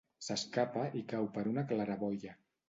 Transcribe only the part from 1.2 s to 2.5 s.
per una claraboia.